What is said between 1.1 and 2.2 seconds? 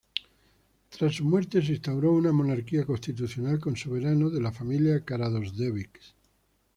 su muerte se instauró